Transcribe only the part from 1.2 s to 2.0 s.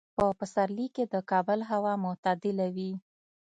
کابل هوا